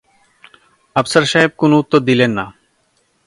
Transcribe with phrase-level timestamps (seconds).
[0.95, 2.45] আফসার সাহেব কোনো উত্তর দিলেন না।